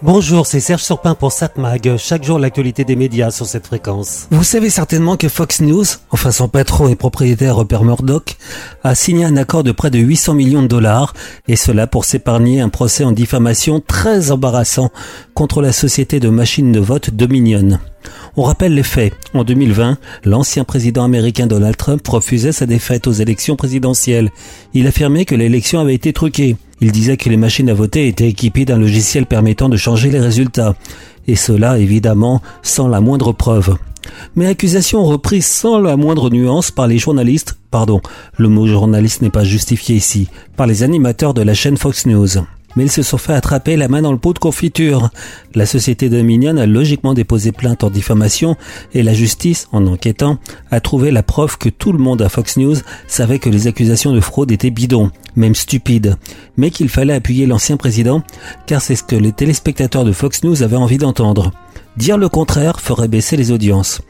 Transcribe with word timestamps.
Bonjour, 0.00 0.46
c'est 0.46 0.60
Serge 0.60 0.84
Surpin 0.84 1.16
pour 1.16 1.32
SatMag. 1.32 1.96
Chaque 1.96 2.22
jour, 2.22 2.38
l'actualité 2.38 2.84
des 2.84 2.94
médias 2.94 3.32
sur 3.32 3.46
cette 3.46 3.66
fréquence. 3.66 4.28
Vous 4.30 4.44
savez 4.44 4.70
certainement 4.70 5.16
que 5.16 5.28
Fox 5.28 5.60
News, 5.60 5.84
enfin 6.10 6.30
son 6.30 6.48
patron 6.48 6.86
et 6.88 6.94
propriétaire 6.94 7.56
Rupert 7.56 7.82
Murdoch, 7.82 8.36
a 8.84 8.94
signé 8.94 9.24
un 9.24 9.36
accord 9.36 9.64
de 9.64 9.72
près 9.72 9.90
de 9.90 9.98
800 9.98 10.34
millions 10.34 10.62
de 10.62 10.68
dollars, 10.68 11.14
et 11.48 11.56
cela 11.56 11.88
pour 11.88 12.04
s'épargner 12.04 12.60
un 12.60 12.68
procès 12.68 13.02
en 13.02 13.10
diffamation 13.10 13.82
très 13.84 14.30
embarrassant 14.30 14.90
contre 15.34 15.62
la 15.62 15.72
société 15.72 16.20
de 16.20 16.28
machines 16.28 16.70
de 16.70 16.80
vote 16.80 17.10
Dominion. 17.10 17.80
On 18.36 18.44
rappelle 18.44 18.74
les 18.74 18.84
faits. 18.84 19.12
En 19.34 19.42
2020, 19.42 19.98
l'ancien 20.22 20.62
président 20.62 21.02
américain 21.02 21.48
Donald 21.48 21.76
Trump 21.76 22.06
refusait 22.06 22.52
sa 22.52 22.66
défaite 22.66 23.08
aux 23.08 23.12
élections 23.12 23.56
présidentielles. 23.56 24.30
Il 24.74 24.86
affirmait 24.86 25.24
que 25.24 25.34
l'élection 25.34 25.80
avait 25.80 25.94
été 25.94 26.12
truquée. 26.12 26.56
Il 26.80 26.92
disait 26.92 27.16
que 27.16 27.28
les 27.28 27.36
machines 27.36 27.70
à 27.70 27.74
voter 27.74 28.08
étaient 28.08 28.28
équipées 28.28 28.64
d'un 28.64 28.78
logiciel 28.78 29.26
permettant 29.26 29.68
de 29.68 29.76
changer 29.76 30.10
les 30.10 30.20
résultats. 30.20 30.74
Et 31.26 31.36
cela, 31.36 31.78
évidemment, 31.78 32.40
sans 32.62 32.88
la 32.88 33.00
moindre 33.00 33.32
preuve. 33.32 33.76
Mais 34.36 34.46
accusation 34.46 35.04
reprise 35.04 35.46
sans 35.46 35.78
la 35.78 35.96
moindre 35.96 36.30
nuance 36.30 36.70
par 36.70 36.86
les 36.86 36.98
journalistes, 36.98 37.58
pardon, 37.70 38.00
le 38.36 38.48
mot 38.48 38.66
journaliste 38.66 39.22
n'est 39.22 39.30
pas 39.30 39.44
justifié 39.44 39.96
ici, 39.96 40.28
par 40.56 40.66
les 40.66 40.82
animateurs 40.82 41.34
de 41.34 41.42
la 41.42 41.54
chaîne 41.54 41.76
Fox 41.76 42.06
News 42.06 42.28
mais 42.76 42.84
ils 42.84 42.92
se 42.92 43.02
sont 43.02 43.18
fait 43.18 43.32
attraper 43.32 43.76
la 43.76 43.88
main 43.88 44.02
dans 44.02 44.12
le 44.12 44.18
pot 44.18 44.32
de 44.32 44.38
confiture. 44.38 45.10
La 45.54 45.66
société 45.66 46.08
Dominion 46.08 46.56
a 46.58 46.66
logiquement 46.66 47.12
déposé 47.12 47.50
plainte 47.50 47.82
en 47.82 47.90
diffamation 47.90 48.56
et 48.94 49.02
la 49.02 49.14
justice, 49.14 49.68
en 49.72 49.86
enquêtant, 49.88 50.38
a 50.70 50.80
trouvé 50.80 51.10
la 51.10 51.24
preuve 51.24 51.58
que 51.58 51.68
tout 51.68 51.92
le 51.92 51.98
monde 51.98 52.22
à 52.22 52.28
Fox 52.28 52.56
News 52.56 52.76
savait 53.08 53.40
que 53.40 53.50
les 53.50 53.66
accusations 53.66 54.12
de 54.12 54.20
fraude 54.20 54.52
étaient 54.52 54.70
bidons, 54.70 55.10
même 55.38 55.54
stupides, 55.54 56.16
mais 56.56 56.70
qu'il 56.70 56.88
fallait 56.88 57.14
appuyer 57.14 57.46
l'ancien 57.46 57.76
président 57.76 58.22
car 58.66 58.82
c'est 58.82 58.96
ce 58.96 59.02
que 59.02 59.16
les 59.16 59.32
téléspectateurs 59.32 60.04
de 60.04 60.12
Fox 60.12 60.44
News 60.44 60.62
avaient 60.62 60.76
envie 60.76 60.98
d'entendre. 60.98 61.52
Dire 61.96 62.18
le 62.18 62.28
contraire 62.28 62.80
ferait 62.80 63.08
baisser 63.08 63.36
les 63.36 63.50
audiences. 63.50 64.02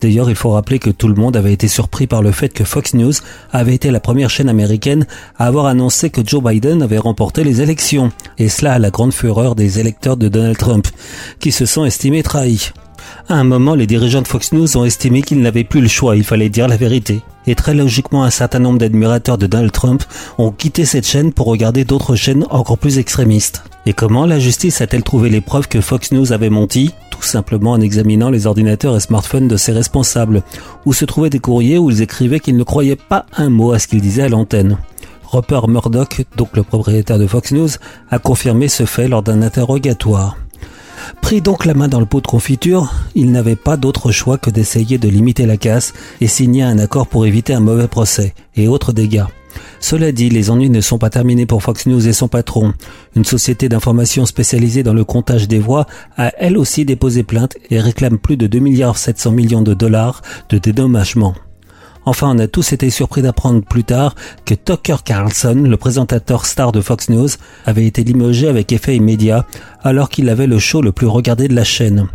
D'ailleurs, 0.00 0.28
il 0.28 0.36
faut 0.36 0.50
rappeler 0.50 0.78
que 0.78 0.90
tout 0.90 1.08
le 1.08 1.14
monde 1.14 1.36
avait 1.36 1.52
été 1.52 1.68
surpris 1.68 2.06
par 2.06 2.20
le 2.20 2.32
fait 2.32 2.50
que 2.50 2.64
Fox 2.64 2.94
News 2.94 3.12
avait 3.52 3.74
été 3.74 3.90
la 3.90 4.00
première 4.00 4.28
chaîne 4.28 4.48
américaine 4.48 5.06
à 5.38 5.46
avoir 5.46 5.66
annoncé 5.66 6.10
que 6.10 6.20
Joe 6.24 6.42
Biden 6.42 6.82
avait 6.82 6.98
remporté 6.98 7.42
les 7.42 7.62
élections, 7.62 8.10
et 8.36 8.48
cela 8.48 8.74
à 8.74 8.78
la 8.78 8.90
grande 8.90 9.14
fureur 9.14 9.54
des 9.54 9.80
électeurs 9.80 10.16
de 10.16 10.28
Donald 10.28 10.58
Trump, 10.58 10.86
qui 11.40 11.52
se 11.52 11.64
sont 11.64 11.84
estimés 11.84 12.22
trahis. 12.22 12.72
À 13.28 13.34
un 13.34 13.44
moment, 13.44 13.74
les 13.74 13.86
dirigeants 13.86 14.22
de 14.22 14.28
Fox 14.28 14.52
News 14.52 14.76
ont 14.76 14.84
estimé 14.84 15.22
qu'ils 15.22 15.40
n'avaient 15.40 15.64
plus 15.64 15.80
le 15.80 15.88
choix, 15.88 16.16
il 16.16 16.24
fallait 16.24 16.50
dire 16.50 16.68
la 16.68 16.76
vérité. 16.76 17.22
Et 17.46 17.54
très 17.54 17.74
logiquement, 17.74 18.24
un 18.24 18.30
certain 18.30 18.58
nombre 18.58 18.78
d'admirateurs 18.78 19.38
de 19.38 19.46
Donald 19.46 19.72
Trump 19.72 20.02
ont 20.38 20.50
quitté 20.50 20.84
cette 20.84 21.06
chaîne 21.06 21.32
pour 21.32 21.46
regarder 21.46 21.84
d'autres 21.84 22.16
chaînes 22.16 22.46
encore 22.50 22.78
plus 22.78 22.98
extrémistes. 22.98 23.64
Et 23.86 23.92
comment 23.92 24.24
la 24.24 24.38
justice 24.38 24.80
a-t-elle 24.80 25.02
trouvé 25.02 25.28
les 25.28 25.42
preuves 25.42 25.68
que 25.68 25.82
Fox 25.82 26.12
News 26.12 26.32
avait 26.32 26.48
menti? 26.48 26.94
Tout 27.10 27.22
simplement 27.22 27.72
en 27.72 27.80
examinant 27.80 28.30
les 28.30 28.46
ordinateurs 28.46 28.96
et 28.96 29.00
smartphones 29.00 29.48
de 29.48 29.58
ses 29.58 29.72
responsables, 29.72 30.42
où 30.86 30.94
se 30.94 31.04
trouvaient 31.04 31.30
des 31.30 31.38
courriers 31.38 31.78
où 31.78 31.90
ils 31.90 32.00
écrivaient 32.00 32.40
qu'ils 32.40 32.56
ne 32.56 32.62
croyaient 32.64 32.96
pas 32.96 33.26
un 33.36 33.50
mot 33.50 33.72
à 33.72 33.78
ce 33.78 33.88
qu'ils 33.88 34.00
disaient 34.00 34.22
à 34.22 34.28
l'antenne. 34.28 34.78
Rupert 35.24 35.68
Murdoch, 35.68 36.24
donc 36.36 36.56
le 36.56 36.62
propriétaire 36.62 37.18
de 37.18 37.26
Fox 37.26 37.52
News, 37.52 37.68
a 38.10 38.18
confirmé 38.18 38.68
ce 38.68 38.86
fait 38.86 39.08
lors 39.08 39.22
d'un 39.22 39.42
interrogatoire. 39.42 40.36
Pris 41.22 41.40
donc 41.40 41.64
la 41.64 41.74
main 41.74 41.88
dans 41.88 42.00
le 42.00 42.06
pot 42.06 42.20
de 42.20 42.26
confiture, 42.26 42.92
il 43.14 43.32
n'avait 43.32 43.56
pas 43.56 43.76
d'autre 43.76 44.10
choix 44.12 44.38
que 44.38 44.50
d'essayer 44.50 44.98
de 44.98 45.08
limiter 45.08 45.46
la 45.46 45.56
casse 45.56 45.92
et 46.20 46.26
signer 46.26 46.62
un 46.62 46.78
accord 46.78 47.06
pour 47.06 47.26
éviter 47.26 47.54
un 47.54 47.60
mauvais 47.60 47.88
procès 47.88 48.34
et 48.56 48.68
autres 48.68 48.92
dégâts. 48.92 49.24
Cela 49.80 50.12
dit, 50.12 50.30
les 50.30 50.50
ennuis 50.50 50.70
ne 50.70 50.80
sont 50.80 50.98
pas 50.98 51.10
terminés 51.10 51.46
pour 51.46 51.62
Fox 51.62 51.86
News 51.86 52.08
et 52.08 52.12
son 52.12 52.28
patron. 52.28 52.72
Une 53.16 53.24
société 53.24 53.68
d'information 53.68 54.26
spécialisée 54.26 54.82
dans 54.82 54.94
le 54.94 55.04
comptage 55.04 55.46
des 55.46 55.58
voix 55.58 55.86
a 56.16 56.32
elle 56.38 56.56
aussi 56.56 56.84
déposé 56.84 57.22
plainte 57.22 57.56
et 57.70 57.80
réclame 57.80 58.18
plus 58.18 58.36
de 58.36 58.46
2 58.46 58.58
milliards 58.58 58.96
700 58.96 59.32
millions 59.32 59.62
de 59.62 59.74
dollars 59.74 60.22
de 60.48 60.58
dédommagement. 60.58 61.34
Enfin, 62.06 62.34
on 62.34 62.38
a 62.38 62.46
tous 62.46 62.72
été 62.72 62.90
surpris 62.90 63.22
d'apprendre 63.22 63.62
plus 63.62 63.84
tard 63.84 64.14
que 64.44 64.54
Tucker 64.54 64.96
Carlson, 65.04 65.64
le 65.66 65.76
présentateur 65.76 66.44
star 66.46 66.72
de 66.72 66.80
Fox 66.80 67.08
News, 67.08 67.28
avait 67.64 67.86
été 67.86 68.04
limogé 68.04 68.48
avec 68.48 68.72
effet 68.72 68.96
immédiat 68.96 69.46
alors 69.82 70.08
qu'il 70.08 70.28
avait 70.28 70.46
le 70.46 70.58
show 70.58 70.82
le 70.82 70.92
plus 70.92 71.06
regardé 71.06 71.48
de 71.48 71.54
la 71.54 71.64
chaîne. 71.64 72.08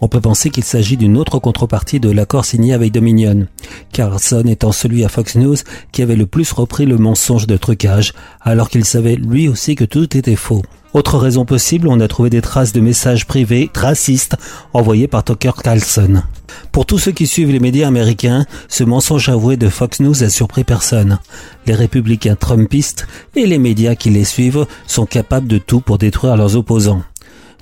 On 0.00 0.08
peut 0.08 0.20
penser 0.20 0.50
qu'il 0.50 0.64
s'agit 0.64 0.98
d'une 0.98 1.16
autre 1.16 1.38
contrepartie 1.38 2.00
de 2.00 2.10
l'accord 2.10 2.44
signé 2.44 2.74
avec 2.74 2.92
Dominion. 2.92 3.46
Carlson 3.92 4.44
étant 4.46 4.72
celui 4.72 5.04
à 5.04 5.08
Fox 5.08 5.36
News 5.36 5.56
qui 5.90 6.02
avait 6.02 6.16
le 6.16 6.26
plus 6.26 6.52
repris 6.52 6.84
le 6.84 6.98
mensonge 6.98 7.46
de 7.46 7.56
trucage, 7.56 8.12
alors 8.42 8.68
qu'il 8.68 8.84
savait 8.84 9.16
lui 9.16 9.48
aussi 9.48 9.74
que 9.74 9.84
tout 9.84 10.14
était 10.16 10.36
faux. 10.36 10.62
Autre 10.92 11.18
raison 11.18 11.46
possible, 11.46 11.88
on 11.88 12.00
a 12.00 12.08
trouvé 12.08 12.28
des 12.28 12.42
traces 12.42 12.72
de 12.72 12.80
messages 12.80 13.26
privés 13.26 13.70
racistes 13.74 14.36
envoyés 14.74 15.08
par 15.08 15.24
Tucker 15.24 15.52
Carlson. 15.62 16.22
Pour 16.72 16.86
tous 16.86 16.98
ceux 16.98 17.12
qui 17.12 17.26
suivent 17.26 17.50
les 17.50 17.60
médias 17.60 17.88
américains, 17.88 18.44
ce 18.68 18.84
mensonge 18.84 19.28
avoué 19.28 19.56
de 19.56 19.68
Fox 19.68 20.00
News 20.00 20.22
a 20.22 20.28
surpris 20.28 20.64
personne. 20.64 21.18
Les 21.66 21.74
républicains 21.74 22.36
trumpistes 22.36 23.06
et 23.34 23.46
les 23.46 23.58
médias 23.58 23.94
qui 23.94 24.10
les 24.10 24.24
suivent 24.24 24.66
sont 24.86 25.06
capables 25.06 25.48
de 25.48 25.58
tout 25.58 25.80
pour 25.80 25.98
détruire 25.98 26.36
leurs 26.36 26.56
opposants. 26.56 27.02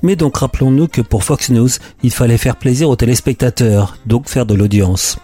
Mais 0.02 0.16
donc 0.16 0.36
rappelons-nous 0.36 0.88
que 0.88 1.00
pour 1.00 1.24
Fox 1.24 1.50
News, 1.50 1.70
il 2.02 2.10
fallait 2.10 2.38
faire 2.38 2.56
plaisir 2.56 2.90
aux 2.90 2.96
téléspectateurs, 2.96 3.96
donc 4.06 4.28
faire 4.28 4.46
de 4.46 4.54
l'audience. 4.54 5.18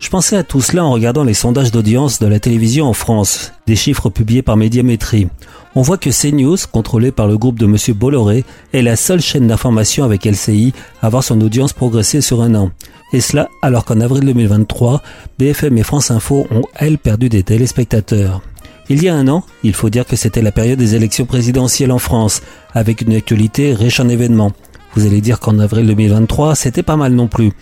Je 0.00 0.08
pensais 0.08 0.36
à 0.36 0.42
tout 0.42 0.62
cela 0.62 0.82
en 0.82 0.92
regardant 0.92 1.24
les 1.24 1.34
sondages 1.34 1.72
d'audience 1.72 2.20
de 2.20 2.26
la 2.26 2.40
télévision 2.40 2.86
en 2.86 2.94
France, 2.94 3.52
des 3.66 3.76
chiffres 3.76 4.08
publiés 4.08 4.40
par 4.40 4.56
Médiamétrie. 4.56 5.28
On 5.74 5.82
voit 5.82 5.98
que 5.98 6.08
CNews, 6.08 6.56
contrôlé 6.72 7.12
par 7.12 7.28
le 7.28 7.36
groupe 7.36 7.58
de 7.58 7.66
M. 7.66 7.76
Bolloré, 7.94 8.46
est 8.72 8.80
la 8.80 8.96
seule 8.96 9.20
chaîne 9.20 9.46
d'information 9.46 10.02
avec 10.02 10.24
LCI 10.24 10.72
à 11.02 11.10
voir 11.10 11.22
son 11.22 11.38
audience 11.42 11.74
progresser 11.74 12.22
sur 12.22 12.40
un 12.40 12.54
an. 12.54 12.70
Et 13.12 13.20
cela 13.20 13.50
alors 13.60 13.84
qu'en 13.84 14.00
avril 14.00 14.24
2023, 14.24 15.02
BFM 15.38 15.76
et 15.76 15.82
France 15.82 16.10
Info 16.10 16.46
ont, 16.50 16.64
elles, 16.74 16.96
perdu 16.96 17.28
des 17.28 17.42
téléspectateurs. 17.42 18.40
Il 18.88 19.02
y 19.02 19.08
a 19.10 19.14
un 19.14 19.28
an, 19.28 19.44
il 19.62 19.74
faut 19.74 19.90
dire 19.90 20.06
que 20.06 20.16
c'était 20.16 20.42
la 20.42 20.50
période 20.50 20.78
des 20.78 20.94
élections 20.94 21.26
présidentielles 21.26 21.92
en 21.92 21.98
France, 21.98 22.40
avec 22.72 23.02
une 23.02 23.14
actualité 23.14 23.74
riche 23.74 24.00
en 24.00 24.08
événements. 24.08 24.52
Vous 24.94 25.06
allez 25.06 25.20
dire 25.20 25.38
qu'en 25.38 25.58
avril 25.60 25.86
2023, 25.86 26.56
c'était 26.56 26.82
pas 26.82 26.96
mal 26.96 27.12
non 27.12 27.28
plus, 27.28 27.52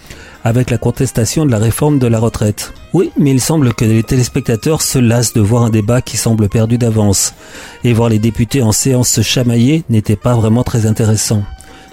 avec 0.45 0.71
la 0.71 0.79
contestation 0.79 1.45
de 1.45 1.51
la 1.51 1.59
réforme 1.59 1.99
de 1.99 2.07
la 2.07 2.19
retraite. 2.19 2.73
Oui, 2.95 3.11
mais 3.19 3.31
il 3.31 3.41
semble 3.41 3.75
que 3.75 3.85
les 3.85 4.03
téléspectateurs 4.03 4.81
se 4.81 4.99
lassent 4.99 5.35
de 5.35 5.43
voir 5.43 5.65
un 5.65 5.71
débat 5.71 6.01
qui 6.01 6.17
semble 6.17 6.49
perdu 6.49 6.79
d'avance, 6.79 7.35
et 7.85 7.93
voir 7.93 8.09
les 8.09 8.19
députés 8.19 8.63
en 8.63 8.73
séance 8.73 9.11
se 9.11 9.21
chamailler 9.21 9.85
n'était 9.91 10.17
pas 10.17 10.35
vraiment 10.35 10.65
très 10.65 10.87
intéressant. 10.87 11.43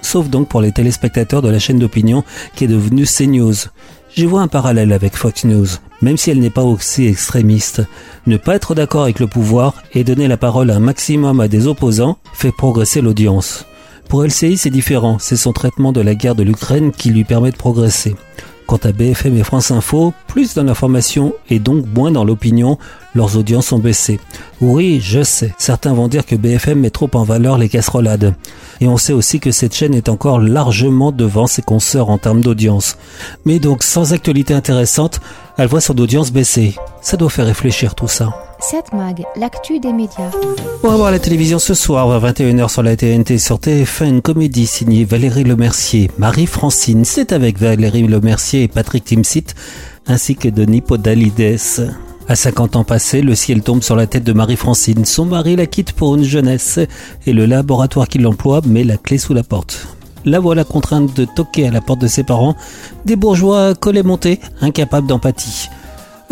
Sauf 0.00 0.28
donc 0.28 0.48
pour 0.48 0.60
les 0.60 0.72
téléspectateurs 0.72 1.42
de 1.42 1.50
la 1.50 1.58
chaîne 1.58 1.78
d'opinion 1.78 2.24
qui 2.54 2.64
est 2.64 2.68
devenue 2.68 3.04
CNews. 3.04 3.54
J'y 4.14 4.24
vois 4.24 4.40
un 4.40 4.48
parallèle 4.48 4.92
avec 4.92 5.16
Fox 5.16 5.44
News, 5.44 5.66
même 6.00 6.16
si 6.16 6.30
elle 6.30 6.38
n'est 6.38 6.48
pas 6.48 6.62
aussi 6.62 7.06
extrémiste. 7.06 7.82
Ne 8.26 8.36
pas 8.36 8.54
être 8.54 8.74
d'accord 8.74 9.02
avec 9.02 9.20
le 9.20 9.26
pouvoir 9.26 9.74
et 9.92 10.04
donner 10.04 10.28
la 10.28 10.36
parole 10.36 10.70
un 10.70 10.80
maximum 10.80 11.40
à 11.40 11.48
des 11.48 11.66
opposants 11.66 12.18
fait 12.32 12.52
progresser 12.52 13.02
l'audience. 13.02 13.66
Pour 14.08 14.24
LCI, 14.24 14.56
c'est 14.56 14.70
différent, 14.70 15.18
c'est 15.18 15.36
son 15.36 15.52
traitement 15.52 15.92
de 15.92 16.00
la 16.00 16.14
guerre 16.14 16.36
de 16.36 16.44
l'Ukraine 16.44 16.92
qui 16.92 17.10
lui 17.10 17.24
permet 17.24 17.50
de 17.50 17.56
progresser. 17.56 18.14
Quant 18.66 18.78
à 18.82 18.90
BFM 18.90 19.36
et 19.36 19.44
France 19.44 19.70
Info, 19.70 20.12
plus 20.26 20.54
dans 20.54 20.64
l'information 20.64 21.34
et 21.50 21.60
donc 21.60 21.84
moins 21.94 22.10
dans 22.10 22.24
l'opinion, 22.24 22.78
leurs 23.14 23.36
audiences 23.36 23.70
ont 23.72 23.78
baissé. 23.78 24.18
Oui, 24.60 25.00
je 25.00 25.22
sais, 25.22 25.54
certains 25.58 25.94
vont 25.94 26.08
dire 26.08 26.26
que 26.26 26.34
BFM 26.34 26.80
met 26.80 26.90
trop 26.90 27.10
en 27.14 27.22
valeur 27.22 27.58
les 27.58 27.68
casserolades. 27.68 28.34
Et 28.80 28.88
on 28.88 28.96
sait 28.96 29.12
aussi 29.12 29.40
que 29.40 29.52
cette 29.52 29.74
chaîne 29.74 29.94
est 29.94 30.08
encore 30.08 30.40
largement 30.40 31.12
devant 31.12 31.46
ses 31.46 31.62
consoeurs 31.62 32.10
en 32.10 32.18
termes 32.18 32.40
d'audience. 32.40 32.96
Mais 33.44 33.58
donc, 33.58 33.82
sans 33.82 34.12
actualité 34.12 34.54
intéressante, 34.54 35.20
elle 35.58 35.68
voit 35.68 35.80
son 35.80 35.98
audience 35.98 36.32
baisser. 36.32 36.74
Ça 37.02 37.16
doit 37.16 37.30
faire 37.30 37.46
réfléchir 37.46 37.94
tout 37.94 38.08
ça. 38.08 38.45
7 38.60 38.94
Mag, 38.94 39.24
l'actu 39.36 39.80
des 39.80 39.92
médias. 39.92 40.30
On 40.82 40.88
va 40.88 40.96
voir 40.96 41.10
la 41.10 41.18
télévision 41.18 41.58
ce 41.58 41.74
soir 41.74 42.10
à 42.10 42.18
21h 42.18 42.70
sur 42.70 42.82
la 42.82 42.96
TNT 42.96 43.38
sur 43.38 43.58
TF1, 43.58 44.08
une 44.08 44.22
comédie 44.22 44.66
signée 44.66 45.04
Valérie 45.04 45.44
Lemercier, 45.44 46.10
Marie-Francine. 46.18 47.04
C'est 47.04 47.32
avec 47.32 47.58
Valérie 47.58 48.06
Lemercier 48.06 48.62
et 48.62 48.68
Patrick 48.68 49.04
Timsit, 49.04 49.54
ainsi 50.06 50.36
que 50.36 50.48
Denis 50.48 50.80
Podalides. 50.80 51.94
À 52.28 52.34
50 52.34 52.76
ans 52.76 52.84
passés, 52.84 53.20
le 53.20 53.34
ciel 53.34 53.62
tombe 53.62 53.82
sur 53.82 53.94
la 53.94 54.06
tête 54.06 54.24
de 54.24 54.32
Marie-Francine. 54.32 55.04
Son 55.04 55.26
mari 55.26 55.54
la 55.54 55.66
quitte 55.66 55.92
pour 55.92 56.16
une 56.16 56.24
jeunesse 56.24 56.80
et 57.26 57.32
le 57.32 57.46
laboratoire 57.46 58.08
qui 58.08 58.18
l'emploie 58.18 58.62
met 58.66 58.84
la 58.84 58.96
clé 58.96 59.18
sous 59.18 59.34
la 59.34 59.42
porte. 59.42 59.86
La 60.24 60.40
voilà 60.40 60.64
contrainte 60.64 61.14
de 61.14 61.24
toquer 61.24 61.68
à 61.68 61.70
la 61.70 61.80
porte 61.80 62.00
de 62.00 62.08
ses 62.08 62.24
parents, 62.24 62.56
des 63.04 63.16
bourgeois 63.16 63.74
collés 63.74 64.02
montés, 64.02 64.40
incapables 64.60 65.06
d'empathie. 65.06 65.68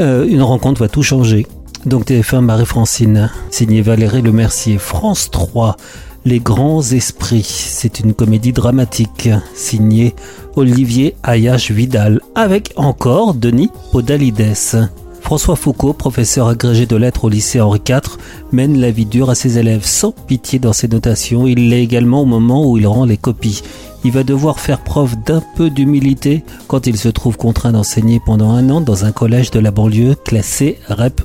Euh, 0.01 0.27
une 0.27 0.43
rencontre 0.43 0.81
va 0.81 0.89
tout 0.89 1.03
changer. 1.03 1.47
Donc 1.87 2.07
TF1 2.07 2.41
Marie-Francine, 2.41 3.31
signé 3.51 3.83
Valérie 3.83 4.23
Lemercier, 4.23 4.79
France 4.79 5.31
3, 5.31 5.77
Les 6.25 6.41
Grands 6.41 6.81
Esprits, 6.81 7.43
c'est 7.43 8.01
une 8.01 8.15
comédie 8.15 8.53
dramatique, 8.53 9.29
signée 9.55 10.15
Olivier 10.57 11.15
Ayache 11.23 11.73
Vidal, 11.73 12.23
avec 12.35 12.73
encore 12.77 13.35
Denis 13.35 13.71
Podalides. 13.93 14.89
François 15.21 15.57
Foucault, 15.57 15.93
professeur 15.93 16.49
agrégé 16.49 16.87
de 16.87 16.97
lettres 16.97 17.25
au 17.25 17.29
lycée 17.29 17.61
Henri 17.61 17.83
IV, 17.87 18.17
mène 18.53 18.81
la 18.81 18.91
vie 18.91 19.07
dure 19.07 19.29
à 19.29 19.35
ses 19.35 19.59
élèves 19.59 19.85
sans 19.85 20.13
pitié 20.13 20.59
dans 20.59 20.73
ses 20.73 20.89
notations. 20.89 21.47
Il 21.47 21.69
l'est 21.69 21.83
également 21.83 22.23
au 22.23 22.27
moment 22.27 22.71
où 22.71 22.79
il 22.79 22.87
rend 22.87 23.05
les 23.05 23.17
copies. 23.19 23.63
Il 24.05 24.13
va 24.13 24.23
devoir 24.23 24.59
faire 24.59 24.83
preuve 24.83 25.17
d'un 25.25 25.43
peu 25.57 25.71
d'humilité 25.71 26.45
quand 26.67 26.87
il 26.87 26.97
se 26.97 27.09
trouve 27.09 27.37
contraint 27.37 27.73
d'enseigner 27.73 28.21
pendant 28.25 28.51
un 28.51 28.69
an 28.71 28.81
dans 28.81 29.05
un 29.05 29.13
collège 29.13 29.51
de 29.51 29.61
la 29.61 29.71
banlieue 29.71 30.15
classé 30.15 30.79
REP+. 30.89 31.23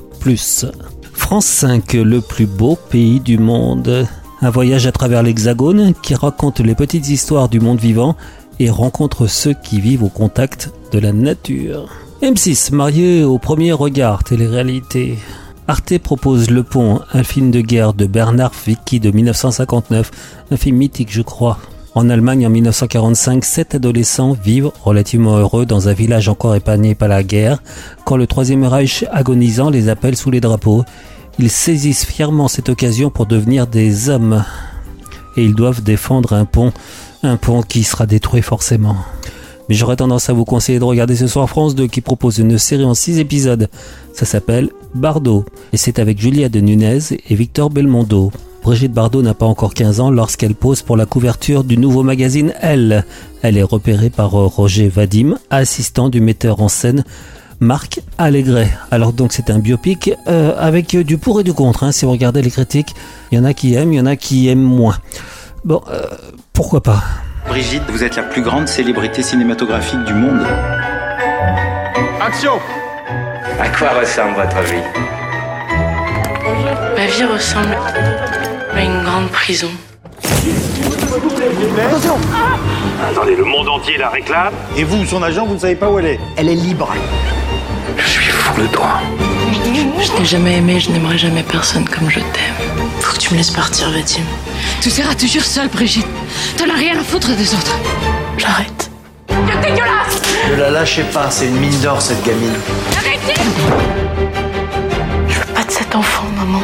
France 1.14 1.46
5, 1.46 1.94
le 1.94 2.20
plus 2.20 2.46
beau 2.46 2.76
pays 2.90 3.20
du 3.20 3.38
monde. 3.38 4.06
Un 4.42 4.50
voyage 4.50 4.86
à 4.86 4.92
travers 4.92 5.22
l'Hexagone 5.22 5.94
qui 6.02 6.14
raconte 6.14 6.60
les 6.60 6.74
petites 6.74 7.08
histoires 7.08 7.48
du 7.48 7.58
monde 7.58 7.80
vivant 7.80 8.16
et 8.58 8.68
rencontre 8.68 9.26
ceux 9.26 9.54
qui 9.54 9.80
vivent 9.80 10.02
au 10.02 10.08
contact 10.08 10.72
de 10.92 10.98
la 10.98 11.12
nature. 11.12 11.88
M6, 12.22 12.74
marié 12.74 13.24
au 13.24 13.38
premier 13.38 13.72
regard, 13.72 14.22
télé-réalité. 14.22 15.16
Arte 15.66 15.96
propose 15.98 16.50
Le 16.50 16.64
Pont, 16.64 17.00
un 17.14 17.22
film 17.22 17.50
de 17.50 17.62
guerre 17.62 17.94
de 17.94 18.04
Bernard 18.04 18.52
Vicky 18.66 19.00
de 19.00 19.10
1959, 19.10 20.10
un 20.50 20.56
film 20.56 20.76
mythique 20.76 21.12
je 21.12 21.22
crois. 21.22 21.58
En 21.96 22.08
Allemagne, 22.08 22.46
en 22.46 22.50
1945, 22.50 23.44
sept 23.44 23.74
adolescents 23.74 24.32
vivent 24.32 24.70
relativement 24.84 25.36
heureux 25.38 25.66
dans 25.66 25.88
un 25.88 25.92
village 25.92 26.28
encore 26.28 26.54
épargné 26.54 26.94
par 26.94 27.08
la 27.08 27.24
guerre, 27.24 27.62
quand 28.04 28.16
le 28.16 28.28
Troisième 28.28 28.64
Reich 28.64 29.04
agonisant 29.10 29.70
les 29.70 29.88
appelle 29.88 30.16
sous 30.16 30.30
les 30.30 30.40
drapeaux. 30.40 30.84
Ils 31.40 31.50
saisissent 31.50 32.04
fièrement 32.04 32.46
cette 32.46 32.68
occasion 32.68 33.10
pour 33.10 33.26
devenir 33.26 33.66
des 33.66 34.08
hommes. 34.08 34.44
Et 35.36 35.44
ils 35.44 35.54
doivent 35.54 35.82
défendre 35.82 36.32
un 36.32 36.44
pont, 36.44 36.72
un 37.24 37.36
pont 37.36 37.62
qui 37.62 37.82
sera 37.82 38.06
détruit 38.06 38.42
forcément. 38.42 38.96
Mais 39.68 39.74
j'aurais 39.74 39.96
tendance 39.96 40.30
à 40.30 40.32
vous 40.32 40.44
conseiller 40.44 40.78
de 40.78 40.84
regarder 40.84 41.16
ce 41.16 41.26
soir 41.26 41.48
France 41.48 41.74
2 41.74 41.88
qui 41.88 42.02
propose 42.02 42.38
une 42.38 42.56
série 42.58 42.84
en 42.84 42.94
six 42.94 43.18
épisodes. 43.18 43.68
Ça 44.14 44.26
s'appelle 44.26 44.70
Bardo, 44.94 45.44
et 45.72 45.76
c'est 45.76 45.98
avec 45.98 46.20
Julia 46.20 46.48
de 46.48 46.60
Nunez 46.60 46.98
et 47.28 47.34
Victor 47.34 47.68
Belmondo. 47.68 48.30
Brigitte 48.62 48.92
Bardot 48.92 49.22
n'a 49.22 49.34
pas 49.34 49.46
encore 49.46 49.74
15 49.74 50.00
ans 50.00 50.10
lorsqu'elle 50.10 50.54
pose 50.54 50.82
pour 50.82 50.96
la 50.96 51.06
couverture 51.06 51.64
du 51.64 51.78
nouveau 51.78 52.02
magazine 52.02 52.52
Elle. 52.60 53.04
Elle 53.42 53.56
est 53.56 53.62
repérée 53.62 54.10
par 54.10 54.38
euh, 54.38 54.46
Roger 54.46 54.88
Vadim, 54.88 55.38
assistant 55.50 56.08
du 56.08 56.20
metteur 56.20 56.60
en 56.60 56.68
scène 56.68 57.04
Marc 57.58 58.00
Allégret. 58.18 58.70
Alors 58.90 59.12
donc 59.12 59.32
c'est 59.32 59.50
un 59.50 59.58
biopic 59.58 60.12
euh, 60.28 60.54
avec 60.58 60.94
du 60.96 61.16
pour 61.16 61.40
et 61.40 61.44
du 61.44 61.54
contre. 61.54 61.84
Hein. 61.84 61.92
Si 61.92 62.04
vous 62.04 62.12
regardez 62.12 62.42
les 62.42 62.50
critiques, 62.50 62.94
il 63.32 63.38
y 63.38 63.40
en 63.40 63.44
a 63.44 63.54
qui 63.54 63.74
aiment, 63.74 63.92
il 63.92 63.96
y 63.96 64.00
en 64.00 64.06
a 64.06 64.16
qui 64.16 64.48
aiment 64.48 64.60
moins. 64.60 64.98
Bon, 65.64 65.82
euh, 65.90 66.02
pourquoi 66.52 66.82
pas? 66.82 67.02
Brigitte, 67.48 67.82
vous 67.88 68.04
êtes 68.04 68.16
la 68.16 68.22
plus 68.22 68.42
grande 68.42 68.68
célébrité 68.68 69.22
cinématographique 69.22 70.04
du 70.04 70.14
monde. 70.14 70.40
Action 72.20 72.52
À 73.58 73.68
quoi 73.70 73.98
ressemble 74.00 74.36
votre 74.36 74.60
vie? 74.70 75.19
Ma 77.00 77.06
vie 77.06 77.24
ressemble 77.24 77.78
à 78.74 78.82
une 78.82 79.02
grande 79.02 79.30
prison. 79.30 79.70
Attendez, 83.02 83.36
le 83.36 83.44
monde 83.44 83.70
entier 83.70 83.96
la 83.96 84.10
réclame 84.10 84.52
Et 84.76 84.84
vous, 84.84 85.06
son 85.06 85.22
agent, 85.22 85.46
vous 85.46 85.54
ne 85.54 85.58
savez 85.60 85.76
pas 85.76 85.88
où 85.88 85.98
elle 85.98 86.04
est 86.04 86.20
Elle 86.36 86.50
est 86.50 86.54
libre. 86.54 86.92
Je 87.96 88.06
suis 88.06 88.30
fou 88.30 88.60
de 88.60 88.66
toi. 88.66 89.00
Je 89.98 90.12
n'ai 90.20 90.26
jamais 90.26 90.58
aimé, 90.58 90.78
je 90.78 90.90
n'aimerai 90.90 91.16
jamais 91.16 91.42
personne 91.42 91.88
comme 91.88 92.10
je 92.10 92.20
t'aime. 92.20 92.68
Faut 93.00 93.14
que 93.14 93.18
tu 93.18 93.32
me 93.32 93.38
laisses 93.38 93.50
partir, 93.50 93.88
Vadim. 93.90 94.20
Tu 94.82 94.90
seras 94.90 95.14
toujours 95.14 95.44
seule, 95.44 95.68
Brigitte. 95.68 96.06
T'en 96.58 96.68
as 96.68 96.76
rien 96.76 97.00
à 97.00 97.02
foutre 97.02 97.34
des 97.34 97.54
autres. 97.54 97.78
J'arrête. 98.36 98.90
C'est 99.26 99.60
dégueulasse 99.62 100.20
Ne 100.50 100.56
la 100.56 100.70
lâchez 100.70 101.04
pas, 101.04 101.30
c'est 101.30 101.46
une 101.46 101.60
mine 101.60 101.80
d'or 101.80 102.02
cette 102.02 102.22
gamine. 102.26 102.58
Arrêtez 102.98 103.40
Je 105.28 105.38
veux 105.38 105.54
pas 105.54 105.64
de 105.64 105.70
cet 105.70 105.96
enfant, 105.96 106.26
maman. 106.36 106.60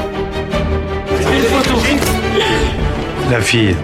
La 3.30 3.40
fille. 3.40 3.74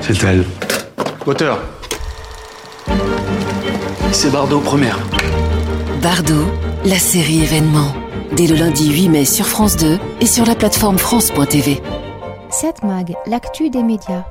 C'est 0.00 0.24
elle. 0.24 0.44
Auteur. 1.26 1.58
C'est 4.10 4.30
Bardot, 4.32 4.60
première. 4.60 4.98
Bardo, 6.02 6.34
la 6.84 6.98
série 6.98 7.42
événement. 7.42 7.92
Dès 8.32 8.46
le 8.46 8.56
lundi 8.56 8.92
8 8.92 9.08
mai 9.08 9.24
sur 9.24 9.46
France 9.46 9.76
2 9.76 9.98
et 10.20 10.26
sur 10.26 10.46
la 10.46 10.54
plateforme 10.54 10.98
France.tv. 10.98 11.80
7 12.50 12.82
Mag, 12.82 13.14
l'actu 13.26 13.70
des 13.70 13.82
médias. 13.82 14.24